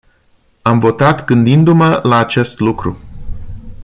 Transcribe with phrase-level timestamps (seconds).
[0.61, 2.97] Am votat gândindu-mp la acest lucru.